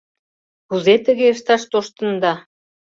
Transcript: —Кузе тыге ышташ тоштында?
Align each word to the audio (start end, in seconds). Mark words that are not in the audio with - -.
—Кузе 0.67 0.95
тыге 1.05 1.27
ышташ 1.33 1.61
тоштында? 1.71 2.33